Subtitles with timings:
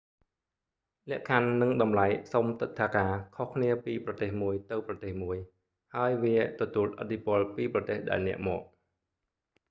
[1.11, 5.37] លក្ខខណ្ឌនិងតម្លៃសុំទិដ្ឋាការខុសគ្នាពីប្រទេសមួយទៅប្រទេសមួយ
[5.95, 8.61] ហើយវាទទួលឥទ្ធិពលពីប្រទេសដែលអ្នកមក